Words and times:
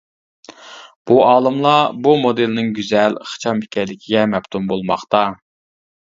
بۇ 1.11 1.17
ئالىملار 1.25 1.91
بۇ 2.07 2.13
مودېلنىڭ 2.21 2.73
گۈزەل، 2.79 3.19
ئىخچام 3.27 3.61
ئىكەنلىكىگە 3.67 4.27
مەپتۇن 4.35 4.69
بولماقتا. 4.75 5.23